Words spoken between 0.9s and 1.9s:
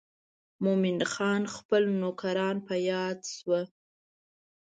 خان خپل